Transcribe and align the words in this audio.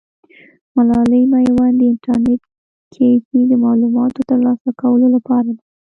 ملالۍ 0.75 1.23
میوندي 1.33 1.85
انټرنیټ 1.89 2.41
کیفې 2.93 3.39
د 3.47 3.51
معلوماتو 3.63 4.21
ترلاسه 4.29 4.69
کولو 4.81 5.07
لپاره 5.15 5.49
ده. 5.57 5.63